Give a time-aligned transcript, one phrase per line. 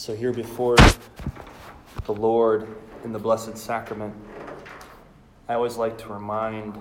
[0.00, 0.76] So, here before
[2.06, 2.66] the Lord
[3.04, 4.14] in the Blessed Sacrament,
[5.46, 6.80] I always like to remind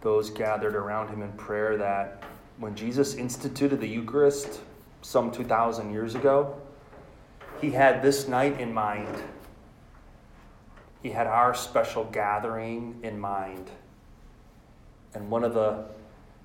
[0.00, 2.22] those gathered around him in prayer that
[2.58, 4.60] when Jesus instituted the Eucharist
[5.02, 6.56] some 2,000 years ago,
[7.60, 9.20] he had this night in mind.
[11.02, 13.72] He had our special gathering in mind.
[15.14, 15.86] And one of the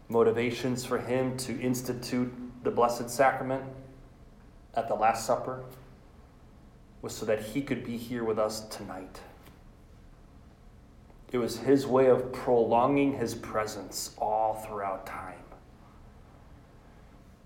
[0.10, 2.34] motivations for him to institute
[2.64, 3.66] the Blessed Sacrament
[4.76, 5.64] at the Last Supper
[7.02, 9.20] was so that he could be here with us tonight.
[11.32, 15.40] It was his way of prolonging his presence all throughout time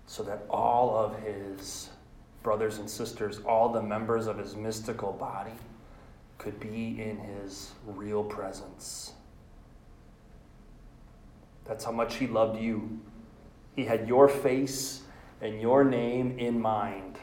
[0.06, 1.90] so that all of his
[2.42, 5.52] brothers and sisters, all the members of his mystical body,
[6.38, 9.12] could be in his real presence.
[11.66, 13.00] That's how much he loved you.
[13.76, 15.02] He had your face
[15.40, 17.18] and your name in mind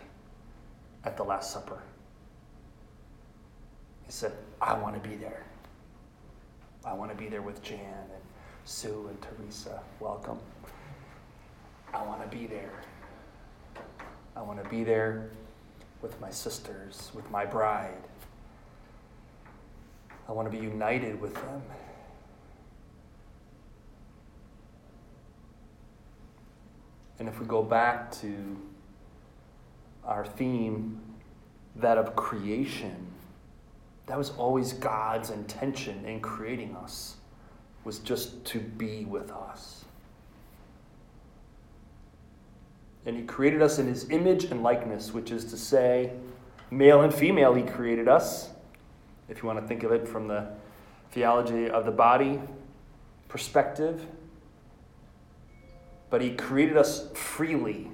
[1.03, 1.81] at the Last Supper.
[4.05, 5.43] He said, I want to be there.
[6.85, 8.23] I want to be there with Jan and
[8.63, 9.81] Sue and Teresa.
[9.99, 10.39] Welcome.
[11.93, 12.83] I want to be there.
[14.35, 15.29] I want to be there
[16.01, 18.03] with my sisters, with my bride.
[20.27, 21.61] I want to be united with them.
[27.19, 28.57] And if we go back to
[30.03, 30.99] our theme,
[31.77, 33.07] that of creation,
[34.07, 37.15] that was always God's intention in creating us,
[37.83, 39.85] was just to be with us.
[43.05, 46.11] And He created us in His image and likeness, which is to say,
[46.71, 48.49] male and female, He created us.
[49.29, 50.47] If you want to think of it from the
[51.11, 52.39] theology of the body
[53.27, 54.05] perspective,
[56.15, 57.91] but He created us freely.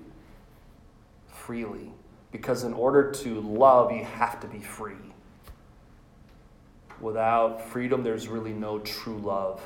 [1.27, 1.91] Freely.
[2.31, 4.93] Because in order to love, you have to be free.
[6.99, 9.59] Without freedom, there's really no true love.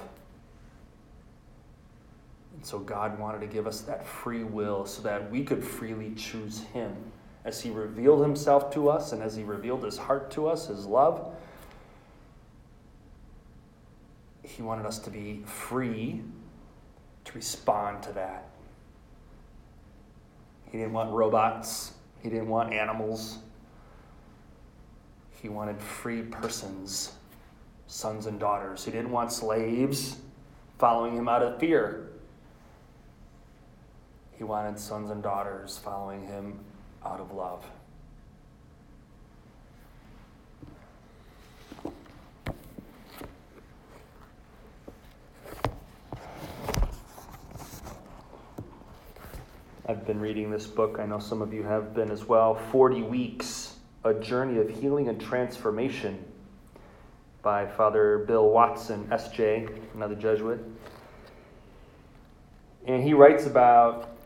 [2.56, 6.14] And so God wanted to give us that free will so that we could freely
[6.16, 6.96] choose Him.
[7.44, 10.86] As He revealed Himself to us and as He revealed His heart to us, His
[10.86, 11.36] love,
[14.44, 16.24] He wanted us to be free
[17.26, 18.48] to respond to that.
[20.72, 23.40] He didn't want robots, He didn't want animals.
[25.42, 27.12] He wanted free persons,
[27.86, 28.84] sons and daughters.
[28.84, 30.18] He didn't want slaves
[30.80, 32.10] following him out of fear.
[34.38, 36.60] He wanted sons and daughters following him
[37.06, 37.64] out of love.
[49.88, 50.98] I've been reading this book.
[51.00, 52.56] I know some of you have been as well.
[52.56, 56.26] 40 Weeks A Journey of Healing and Transformation
[57.44, 60.60] by Father Bill Watson, S.J., another Jesuit.
[62.88, 64.18] And he writes about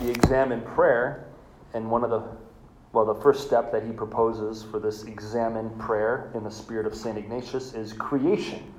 [0.00, 1.24] the examen prayer,
[1.72, 2.22] and one of the
[2.92, 6.94] well, the first step that he proposes for this examen prayer in the spirit of
[6.94, 7.16] St.
[7.16, 8.74] Ignatius is creation.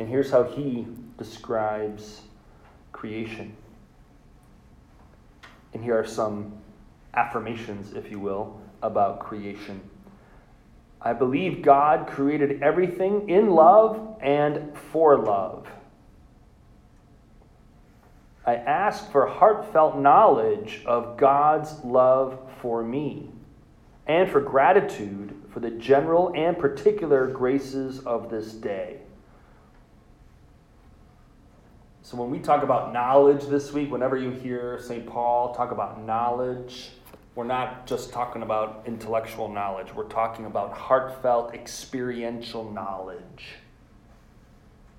[0.00, 0.86] And here's how he
[1.18, 2.22] describes
[2.92, 3.56] creation.
[5.74, 6.52] And here are some
[7.12, 9.80] affirmations, if you will, about creation.
[11.02, 15.68] I believe God created everything in love and for love.
[18.46, 23.30] I ask for heartfelt knowledge of God's love for me
[24.06, 28.98] and for gratitude for the general and particular graces of this day.
[32.04, 35.06] So, when we talk about knowledge this week, whenever you hear St.
[35.06, 36.90] Paul talk about knowledge,
[37.34, 43.54] we're not just talking about intellectual knowledge, we're talking about heartfelt, experiential knowledge.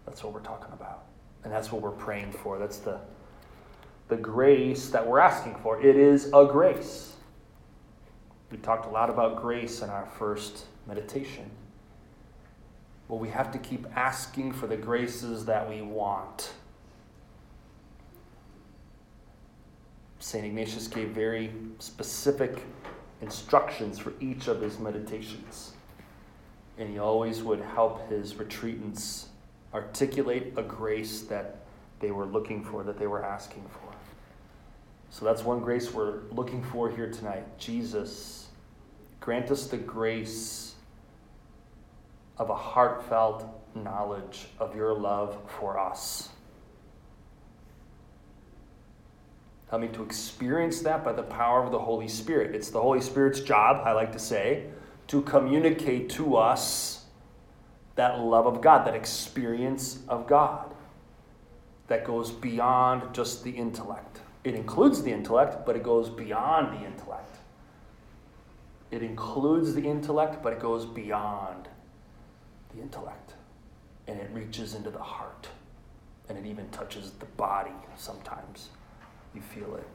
[0.07, 1.03] That's what we're talking about.
[1.43, 2.57] And that's what we're praying for.
[2.57, 2.99] That's the
[4.07, 5.79] the grace that we're asking for.
[5.79, 7.13] It is a grace.
[8.49, 11.52] We talked a lot about grace in our first meditation.
[13.07, 16.53] Well, we have to keep asking for the graces that we want.
[20.25, 20.43] St.
[20.43, 22.63] Ignatius gave very specific
[23.22, 25.73] instructions for each of his meditations.
[26.79, 29.25] And he always would help his retreatants
[29.72, 31.57] articulate a grace that
[31.99, 33.93] they were looking for, that they were asking for.
[35.11, 37.59] So that's one grace we're looking for here tonight.
[37.59, 38.47] Jesus,
[39.19, 40.73] grant us the grace
[42.39, 43.45] of a heartfelt
[43.75, 46.29] knowledge of your love for us.
[49.79, 52.55] Me to experience that by the power of the Holy Spirit.
[52.55, 54.67] It's the Holy Spirit's job, I like to say,
[55.07, 57.05] to communicate to us
[57.95, 60.73] that love of God, that experience of God
[61.87, 64.22] that goes beyond just the intellect.
[64.43, 67.37] It includes the intellect, but it goes beyond the intellect.
[68.91, 71.67] It includes the intellect, but it goes beyond
[72.73, 73.33] the intellect.
[74.07, 75.49] And it reaches into the heart.
[76.29, 78.69] And it even touches the body sometimes.
[79.35, 79.87] You feel it.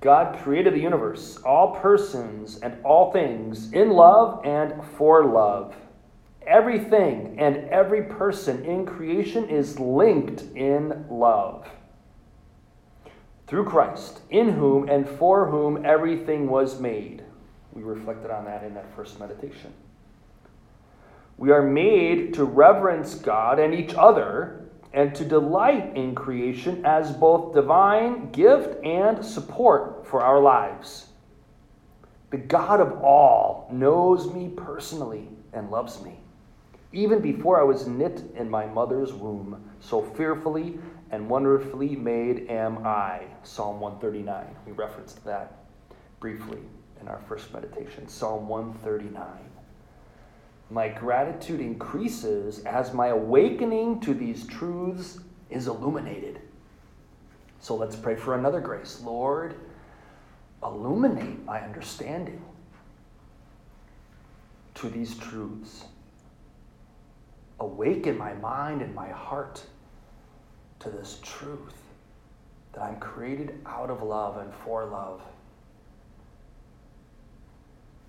[0.00, 5.74] God created the universe, all persons and all things, in love and for love.
[6.46, 11.66] Everything and every person in creation is linked in love.
[13.46, 17.22] Through Christ, in whom and for whom everything was made.
[17.72, 19.72] We reflected on that in that first meditation.
[21.38, 24.63] We are made to reverence God and each other
[24.94, 31.08] and to delight in creation as both divine gift and support for our lives.
[32.30, 36.20] The God of all knows me personally and loves me.
[36.92, 40.78] Even before I was knit in my mother's womb, so fearfully
[41.10, 43.24] and wonderfully made am I.
[43.42, 44.46] Psalm 139.
[44.64, 45.64] We referenced that
[46.20, 46.60] briefly
[47.00, 48.06] in our first meditation.
[48.06, 49.53] Psalm 139
[50.70, 55.18] my gratitude increases as my awakening to these truths
[55.50, 56.40] is illuminated.
[57.60, 59.00] So let's pray for another grace.
[59.04, 59.54] Lord,
[60.62, 62.42] illuminate my understanding
[64.74, 65.84] to these truths.
[67.60, 69.62] Awaken my mind and my heart
[70.80, 71.74] to this truth
[72.72, 75.22] that I'm created out of love and for love.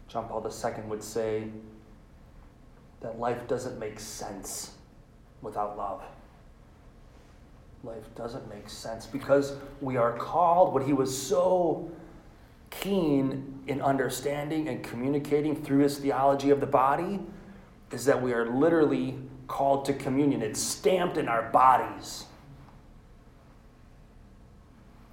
[0.07, 1.47] John Paul II would say,
[3.05, 4.71] that life doesn't make sense
[5.43, 6.01] without love.
[7.83, 11.91] Life doesn't make sense because we are called, what he was so
[12.71, 17.19] keen in understanding and communicating through his theology of the body
[17.91, 20.41] is that we are literally called to communion.
[20.41, 22.25] It's stamped in our bodies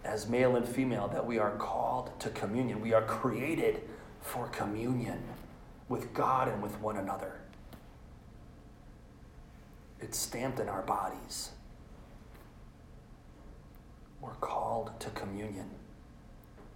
[0.03, 2.81] as male and female that we are called to communion.
[2.81, 3.83] We are created
[4.23, 5.23] for communion
[5.91, 7.42] with God and with one another.
[10.02, 11.50] It's stamped in our bodies.
[14.20, 15.70] We're called to communion.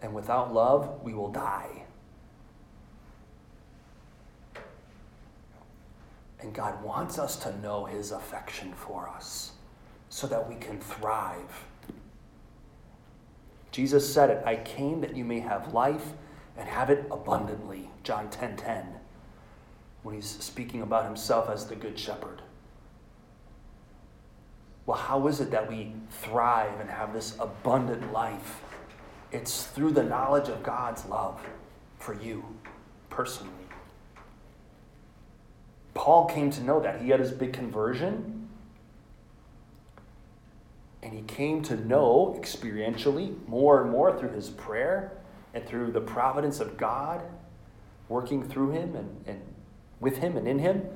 [0.00, 1.84] And without love, we will die.
[6.40, 9.52] And God wants us to know His affection for us
[10.08, 11.64] so that we can thrive.
[13.72, 16.12] Jesus said it I came that you may have life
[16.56, 17.90] and have it abundantly.
[18.02, 18.86] John 10 10,
[20.02, 22.42] when he's speaking about himself as the Good Shepherd.
[24.86, 28.60] Well, how is it that we thrive and have this abundant life?
[29.32, 31.40] It's through the knowledge of God's love
[31.98, 32.44] for you
[33.10, 33.52] personally.
[35.94, 37.00] Paul came to know that.
[37.00, 38.48] He had his big conversion.
[41.02, 45.12] And he came to know experientially more and more through his prayer
[45.52, 47.22] and through the providence of God
[48.08, 49.40] working through him and, and
[50.00, 50.86] with him and in him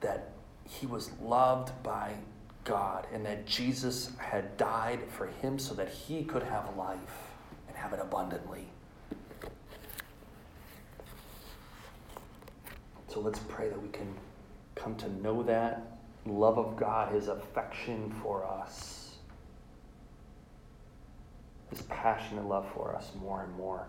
[0.00, 0.32] that
[0.64, 2.14] he was loved by
[2.64, 7.30] God and that Jesus had died for him so that he could have life
[7.66, 8.68] and have it abundantly.
[13.08, 14.14] So let's pray that we can
[14.74, 19.16] come to know that love of God, his affection for us,
[21.70, 23.86] his passionate love for us more and more.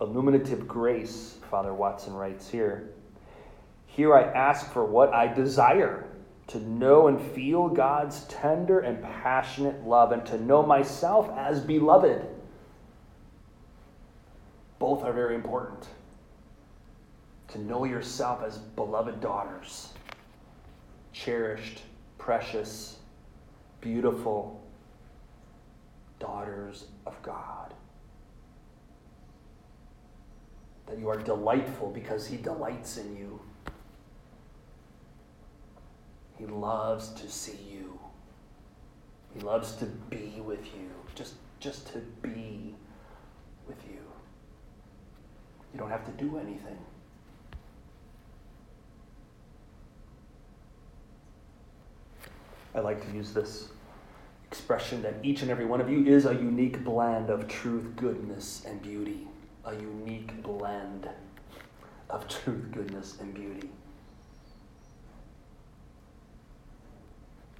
[0.00, 2.90] Illuminative grace, Father Watson writes here.
[3.86, 6.06] Here I ask for what I desire
[6.48, 12.26] to know and feel God's tender and passionate love, and to know myself as beloved.
[14.78, 15.86] Both are very important.
[17.48, 19.92] To know yourself as beloved daughters,
[21.12, 21.82] cherished,
[22.16, 22.96] precious,
[23.80, 24.62] beautiful
[26.18, 27.74] daughters of God.
[30.86, 33.40] That you are delightful because He delights in you.
[36.38, 37.98] He loves to see you.
[39.34, 42.74] He loves to be with you, just, just to be
[43.66, 44.00] with you.
[45.72, 46.78] You don't have to do anything.
[52.74, 53.68] I like to use this
[54.46, 58.62] expression that each and every one of you is a unique blend of truth, goodness,
[58.66, 59.26] and beauty.
[59.64, 61.08] A unique blend
[62.08, 63.70] of truth, goodness, and beauty.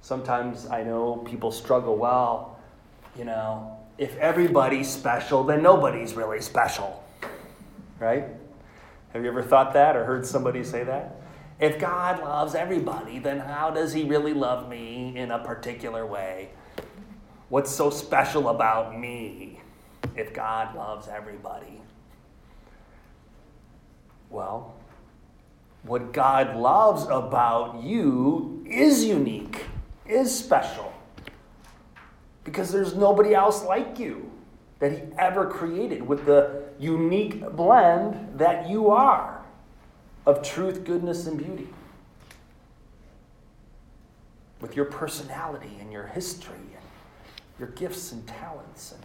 [0.09, 2.57] Sometimes I know people struggle, well,
[3.15, 7.03] you know, if everybody's special, then nobody's really special.
[7.99, 8.25] Right?
[9.13, 11.21] Have you ever thought that or heard somebody say that?
[11.59, 16.49] If God loves everybody, then how does he really love me in a particular way?
[17.49, 19.61] What's so special about me
[20.15, 21.81] if God loves everybody?
[24.31, 24.73] Well,
[25.83, 29.65] what God loves about you is unique,
[30.09, 30.91] is special,
[32.43, 34.31] because there's nobody else like you
[34.79, 39.43] that He ever created with the unique blend that you are
[40.25, 41.67] of truth, goodness, and beauty.
[44.61, 46.83] With your personality and your history and
[47.57, 49.03] your gifts and talents and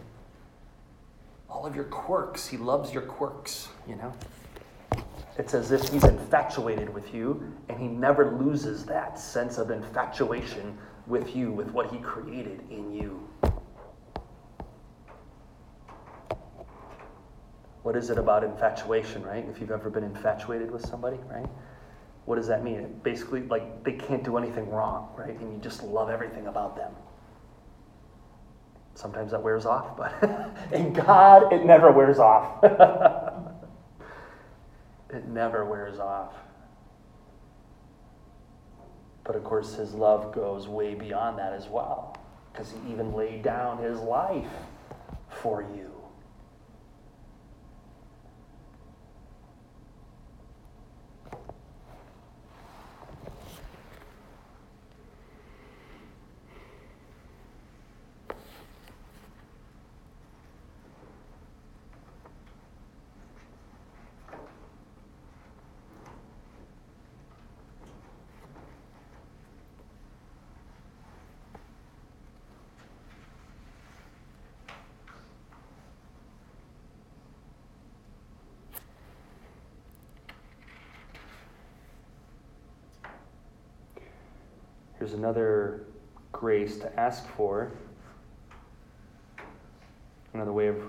[1.49, 2.47] all of your quirks.
[2.47, 4.13] He loves your quirks, you know?
[5.37, 10.77] It's as if he's infatuated with you, and he never loses that sense of infatuation
[11.07, 13.27] with you, with what he created in you.
[17.83, 19.45] What is it about infatuation, right?
[19.47, 21.47] If you've ever been infatuated with somebody, right?
[22.25, 22.77] What does that mean?
[22.77, 25.39] It basically, like, they can't do anything wrong, right?
[25.39, 26.91] And you just love everything about them.
[28.95, 32.63] Sometimes that wears off, but in God, it never wears off.
[35.11, 36.33] it never wears off.
[39.25, 42.15] But of course, his love goes way beyond that as well,
[42.53, 44.47] because he even laid down his life
[45.29, 45.94] for you.
[85.05, 85.81] Here's another
[86.31, 87.71] grace to ask for.
[90.33, 90.81] Another way of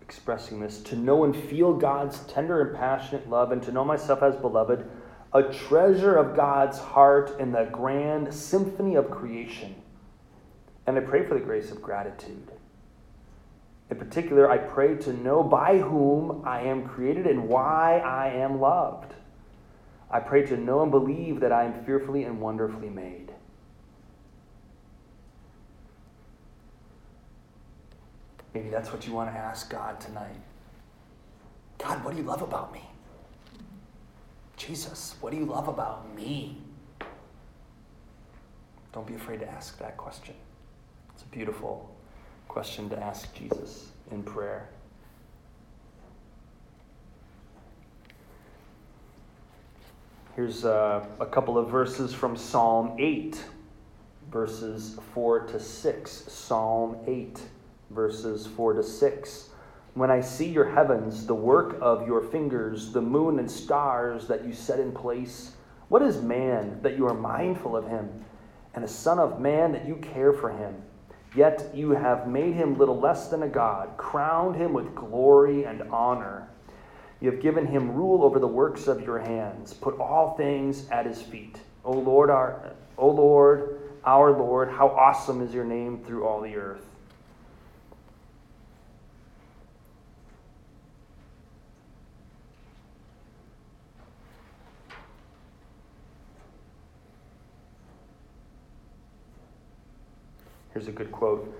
[0.00, 4.22] expressing this to know and feel God's tender and passionate love, and to know myself
[4.22, 4.88] as beloved,
[5.34, 9.74] a treasure of God's heart in the grand symphony of creation.
[10.86, 12.52] And I pray for the grace of gratitude.
[13.90, 18.62] In particular, I pray to know by whom I am created and why I am
[18.62, 19.12] loved.
[20.10, 23.31] I pray to know and believe that I am fearfully and wonderfully made.
[28.54, 30.36] Maybe that's what you want to ask God tonight.
[31.78, 32.82] God, what do you love about me?
[34.56, 36.58] Jesus, what do you love about me?
[38.92, 40.34] Don't be afraid to ask that question.
[41.14, 41.94] It's a beautiful
[42.48, 44.68] question to ask Jesus in prayer.
[50.36, 53.42] Here's uh, a couple of verses from Psalm 8,
[54.30, 56.10] verses 4 to 6.
[56.10, 57.40] Psalm 8
[57.94, 59.48] verses 4 to 6.
[59.94, 64.44] When I see your heavens, the work of your fingers, the moon and stars that
[64.44, 65.52] you set in place,
[65.88, 68.24] what is man that you are mindful of him,
[68.74, 70.82] and a son of man that you care for him?
[71.34, 75.82] Yet you have made him little less than a god, crowned him with glory and
[75.90, 76.48] honor.
[77.20, 81.06] You have given him rule over the works of your hands, put all things at
[81.06, 81.58] his feet.
[81.84, 86.56] O Lord, our, O Lord, our Lord, how awesome is your name through all the
[86.56, 86.84] earth.
[100.72, 101.54] Here's a good quote.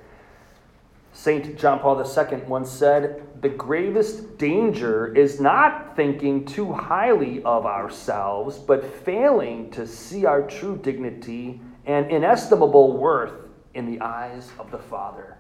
[1.13, 1.59] St.
[1.59, 8.59] John Paul II once said, The gravest danger is not thinking too highly of ourselves,
[8.59, 13.35] but failing to see our true dignity and inestimable worth
[13.75, 15.37] in the eyes of the Father.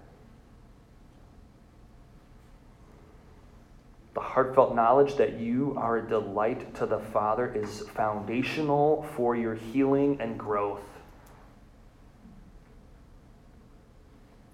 [4.14, 9.55] The heartfelt knowledge that you are a delight to the Father is foundational for your
[9.55, 10.91] healing and growth.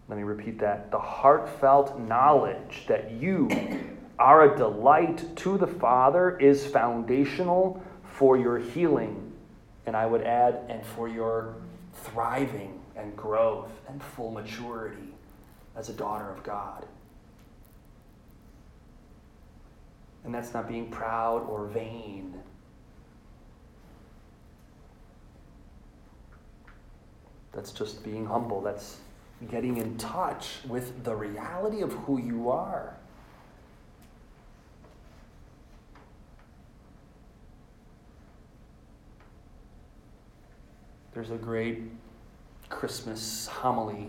[0.08, 0.90] Let me repeat that.
[0.90, 3.50] The heartfelt knowledge that you
[4.18, 9.32] are a delight to the Father is foundational for your healing.
[9.86, 11.56] And I would add, and for your
[11.94, 15.14] thriving and growth and full maturity
[15.76, 16.86] as a daughter of God.
[20.24, 22.34] And that's not being proud or vain.
[27.52, 28.60] That's just being humble.
[28.60, 28.98] That's
[29.50, 32.96] getting in touch with the reality of who you are.
[41.14, 41.82] There's a great
[42.68, 44.08] Christmas homily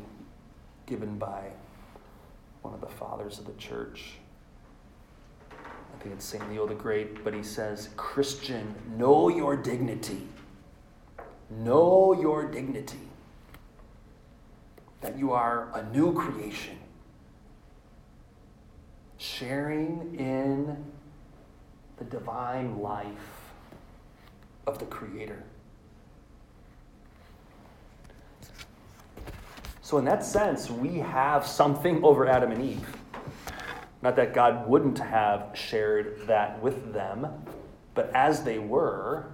[0.85, 1.51] given by
[2.61, 4.13] one of the fathers of the church.
[5.51, 6.49] I think it's St.
[6.49, 10.27] Leo the Great, but he says, Christian, know your dignity.
[11.49, 13.08] Know your dignity.
[15.01, 16.77] That you are a new creation,
[19.17, 20.83] sharing in
[21.97, 23.07] the divine life
[24.67, 25.43] of the Creator.
[29.81, 32.95] So, in that sense, we have something over Adam and Eve.
[34.01, 37.27] Not that God wouldn't have shared that with them,
[37.95, 39.31] but as they were,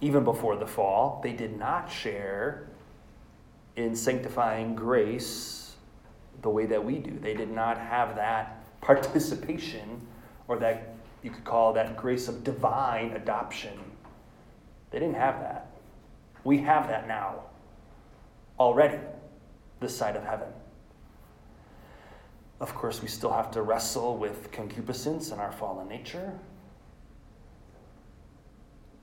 [0.00, 2.68] even before the fall, they did not share
[3.76, 5.72] in sanctifying grace
[6.42, 7.18] the way that we do.
[7.18, 10.06] They did not have that participation,
[10.46, 13.78] or that you could call that grace of divine adoption.
[14.90, 15.70] They didn't have that.
[16.44, 17.44] We have that now
[18.58, 18.98] already
[19.80, 20.48] this side of heaven.
[22.60, 26.38] Of course, we still have to wrestle with concupiscence and our fallen nature.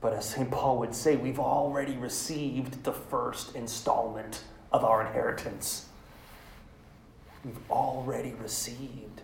[0.00, 0.50] But as St.
[0.50, 5.86] Paul would say, we've already received the first installment of our inheritance.
[7.44, 9.22] We've already received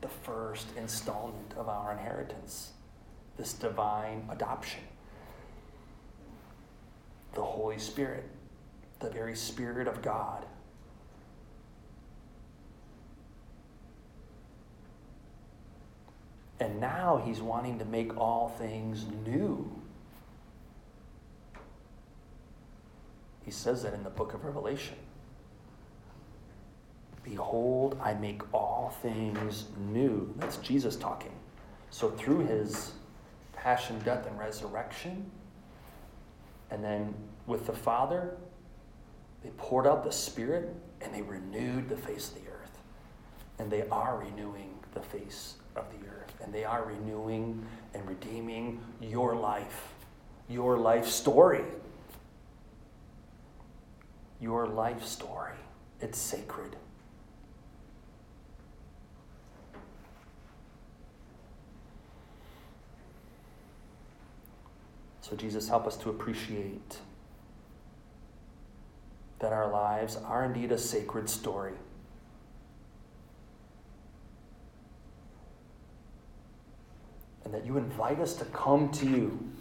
[0.00, 2.72] the first installment of our inheritance
[3.36, 4.80] this divine adoption.
[7.34, 8.24] The Holy Spirit
[9.00, 10.44] the very Spirit of God.
[16.58, 19.70] And now he's wanting to make all things new.
[23.46, 24.96] He says that in the book of Revelation.
[27.22, 30.34] Behold, I make all things new.
[30.36, 31.32] That's Jesus talking.
[31.90, 32.92] So through his
[33.52, 35.30] passion, death, and resurrection,
[36.70, 37.14] and then
[37.46, 38.36] with the Father,
[39.44, 42.78] they poured out the Spirit and they renewed the face of the earth.
[43.60, 46.34] And they are renewing the face of the earth.
[46.42, 49.94] And they are renewing and redeeming your life,
[50.48, 51.64] your life story.
[54.40, 55.54] Your life story.
[56.00, 56.76] It's sacred.
[65.22, 66.98] So, Jesus, help us to appreciate
[69.40, 71.72] that our lives are indeed a sacred story.
[77.44, 79.52] And that you invite us to come to you.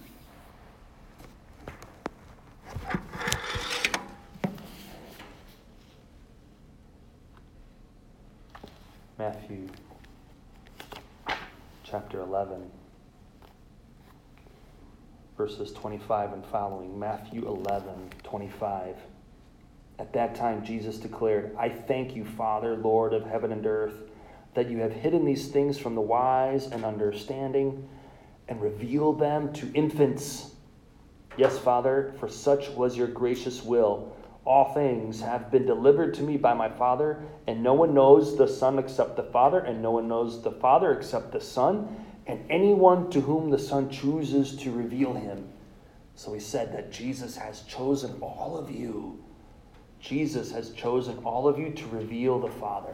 [9.18, 9.68] Matthew
[11.84, 12.70] chapter 11,
[15.46, 16.98] verses 25 and following.
[16.98, 18.96] Matthew 11, 25.
[20.00, 23.94] At that time, Jesus declared, I thank you, Father, Lord of heaven and earth,
[24.56, 27.88] that you have hidden these things from the wise and understanding
[28.48, 30.50] and revealed them to infants.
[31.38, 34.18] Yes, Father, for such was your gracious will.
[34.46, 38.48] All things have been delivered to me by my Father, and no one knows the
[38.48, 43.10] Son except the Father, and no one knows the Father except the Son, and anyone
[43.12, 45.50] to whom the Son chooses to reveal him.
[46.16, 49.24] So he said that Jesus has chosen all of you
[50.06, 52.94] Jesus has chosen all of you to reveal the Father.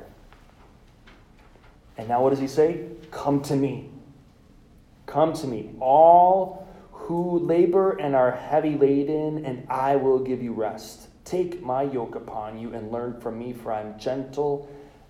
[1.98, 2.86] And now what does he say?
[3.12, 3.90] Come to me.
[5.08, 10.54] Come to me, all who labor and are heavy laden, and I will give you
[10.54, 11.10] rest.
[11.26, 14.70] Take my yoke upon you and learn from me, for I am gentle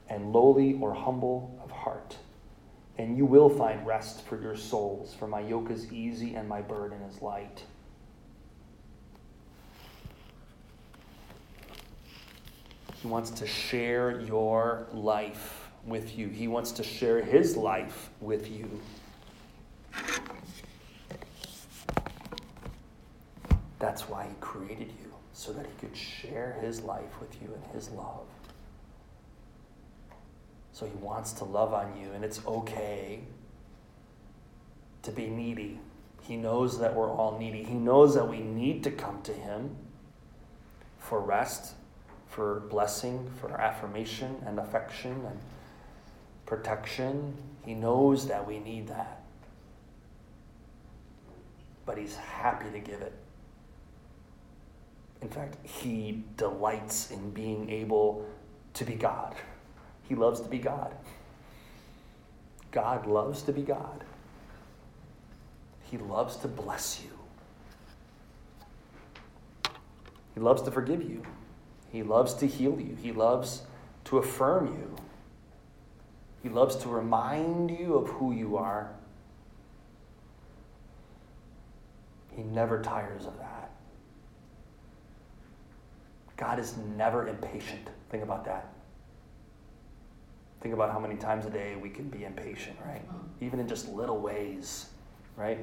[0.09, 2.17] and lowly or humble of heart.
[2.97, 6.61] And you will find rest for your souls, for my yoke is easy and my
[6.61, 7.63] burden is light.
[13.01, 16.27] He wants to share your life with you.
[16.27, 18.79] He wants to share his life with you.
[23.79, 27.73] That's why he created you, so that he could share his life with you and
[27.73, 28.27] his love.
[30.81, 33.19] So he wants to love on you, and it's okay
[35.03, 35.79] to be needy.
[36.23, 37.63] He knows that we're all needy.
[37.63, 39.75] He knows that we need to come to him
[40.97, 41.75] for rest
[42.27, 45.39] for blessing, for affirmation and affection and
[46.47, 47.37] protection.
[47.63, 49.21] He knows that we need that.
[51.85, 53.13] But He's happy to give it.
[55.21, 58.25] In fact, he delights in being able
[58.73, 59.35] to be God.
[60.11, 60.93] He loves to be God.
[62.71, 64.03] God loves to be God.
[65.83, 67.11] He loves to bless you.
[70.33, 71.23] He loves to forgive you.
[71.93, 72.97] He loves to heal you.
[73.01, 73.61] He loves
[74.03, 74.97] to affirm you.
[76.43, 78.91] He loves to remind you of who you are.
[82.35, 83.71] He never tires of that.
[86.35, 87.87] God is never impatient.
[88.09, 88.70] Think about that.
[90.61, 93.05] Think about how many times a day we can be impatient, right?
[93.07, 93.45] Mm-hmm.
[93.45, 94.87] Even in just little ways,
[95.35, 95.59] right?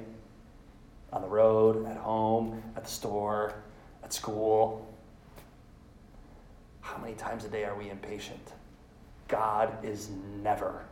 [1.13, 3.55] On the road, at home, at the store,
[4.03, 4.93] at school.
[6.81, 8.53] How many times a day are we impatient?
[9.29, 10.11] God is
[10.43, 10.85] never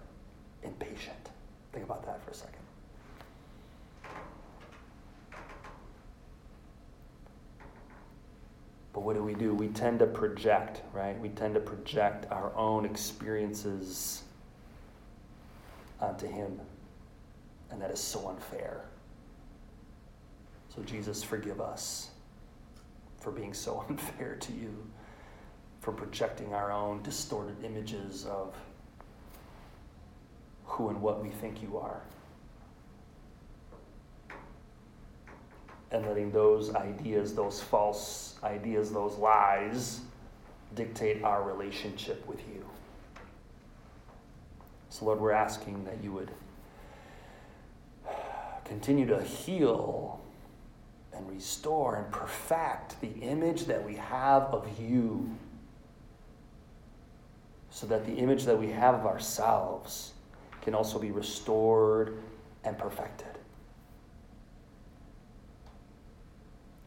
[0.63, 1.31] impatient.
[1.73, 2.56] Think about that for a second.
[8.97, 9.55] But what do we do?
[9.55, 11.21] We tend to project, right?
[11.21, 14.23] We tend to project our own experiences
[16.01, 16.59] onto Him.
[17.71, 18.87] And that is so unfair.
[20.75, 22.09] So, Jesus, forgive us
[23.21, 24.87] for being so unfair to you,
[25.83, 28.57] for projecting our own distorted images of
[30.65, 32.01] who and what we think you are.
[35.91, 40.01] And letting those ideas, those false ideas, those lies
[40.75, 42.65] dictate our relationship with you.
[44.89, 46.31] So, Lord, we're asking that you would
[48.65, 50.21] continue to heal
[51.13, 55.31] and restore and perfect the image that we have of you,
[57.71, 60.13] so that the image that we have of ourselves
[60.63, 62.19] can also be restored
[62.65, 63.36] and perfected.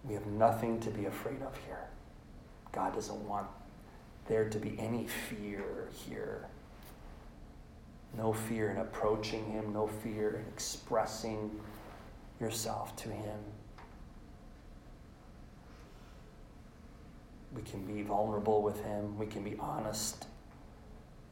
[0.10, 1.88] We have nothing to be afraid of here.
[2.72, 3.46] God doesn't want
[4.28, 6.48] there to be any fear here.
[8.18, 11.52] No fear in approaching Him, no fear in expressing
[12.40, 13.40] yourself to Him.
[17.56, 20.26] We can be vulnerable with Him, we can be honest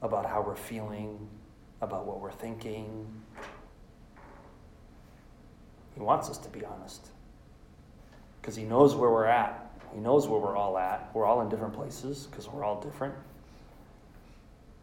[0.03, 1.27] about how we're feeling,
[1.81, 3.07] about what we're thinking.
[5.95, 7.07] He wants us to be honest
[8.47, 9.69] because He knows where we're at.
[9.93, 11.09] He knows where we're all at.
[11.13, 13.13] We're all in different places because we're all different.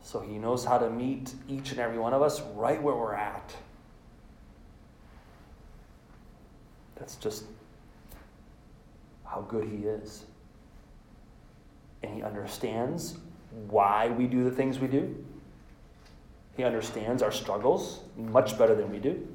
[0.02, 3.14] So He knows how to meet each and every one of us right where we're
[3.14, 3.56] at.
[6.96, 7.44] That's just
[9.24, 10.26] how good He is.
[12.02, 13.16] And He understands
[13.70, 15.24] why we do the things we do.
[16.54, 19.26] He understands our struggles much better than we do.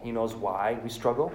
[0.00, 1.32] He knows why we struggle.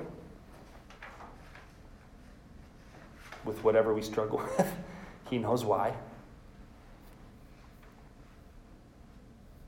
[3.47, 4.71] With whatever we struggle with.
[5.29, 5.93] he knows why.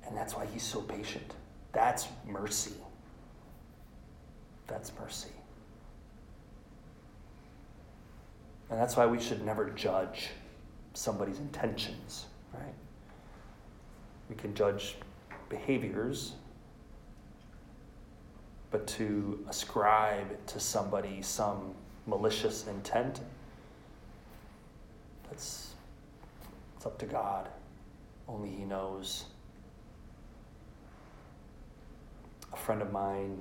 [0.05, 1.33] And that's why he's so patient.
[1.71, 2.73] That's mercy.
[4.67, 5.29] That's mercy.
[8.69, 10.29] And that's why we should never judge
[10.93, 12.73] somebody's intentions, right?
[14.29, 14.95] We can judge
[15.47, 16.33] behaviors,
[18.69, 21.73] but to ascribe to somebody some
[22.05, 23.21] malicious intent
[25.31, 25.73] it's,
[26.75, 27.49] it's up to God.
[28.27, 29.25] Only He knows.
[32.53, 33.39] A friend of mine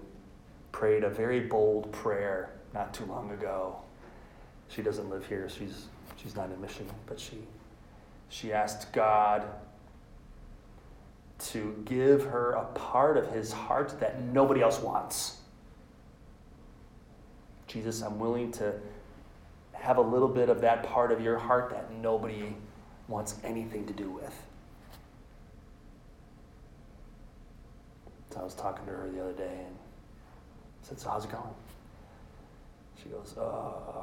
[0.72, 3.76] prayed a very bold prayer not too long ago.
[4.68, 5.48] She doesn't live here.
[5.48, 7.38] She's she's not in Michigan, but she
[8.28, 9.44] she asked God
[11.38, 15.38] to give her a part of his heart that nobody else wants.
[17.66, 18.74] Jesus, I'm willing to
[19.80, 22.54] have a little bit of that part of your heart that nobody
[23.06, 24.34] wants anything to do with.
[28.30, 31.32] So I was talking to her the other day and I said, So how's it
[31.32, 31.44] going?
[33.02, 34.02] She goes, Uh.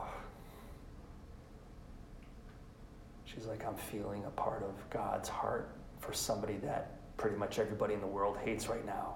[3.25, 7.93] She's like, I'm feeling a part of God's heart for somebody that pretty much everybody
[7.93, 9.15] in the world hates right now.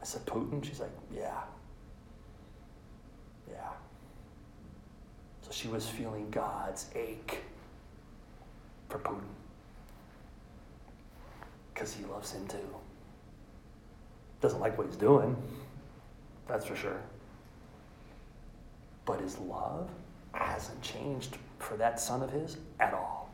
[0.00, 0.64] I said, Putin?
[0.64, 1.40] She's like, Yeah.
[3.50, 3.68] Yeah.
[5.50, 7.42] She was feeling God's ache
[8.88, 9.24] for Putin
[11.74, 12.58] because he loves him too.
[14.40, 15.36] Doesn't like what he's doing,
[16.46, 17.00] that's for sure.
[19.04, 19.88] But his love
[20.32, 23.30] hasn't changed for that son of his at all.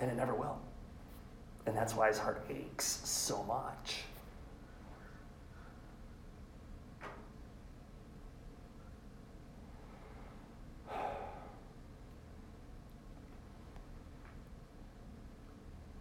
[0.00, 0.58] And it never will.
[1.66, 4.02] And that's why his heart aches so much.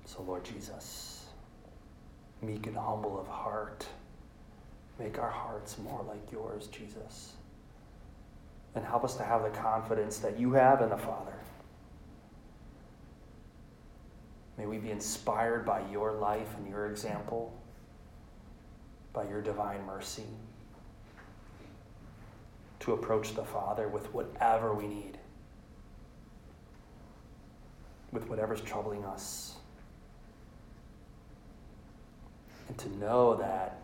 [0.06, 1.26] So, Lord Jesus,
[2.42, 3.88] meek and humble of heart,
[5.00, 7.32] make our hearts more like yours, Jesus.
[8.76, 11.34] And help us to have the confidence that you have in the Father.
[14.58, 17.58] May we be inspired by your life and your example,
[19.14, 20.26] by your divine mercy,
[22.82, 25.18] to approach the Father with whatever we need,
[28.12, 29.58] with whatever's troubling us.
[32.68, 33.80] And to know that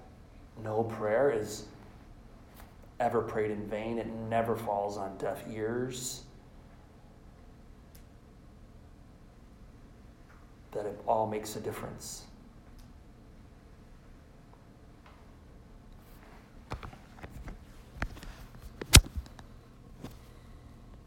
[0.64, 1.66] no prayer is
[3.00, 6.24] ever prayed in vain, it never falls on deaf ears.
[10.72, 12.24] That it all makes a difference.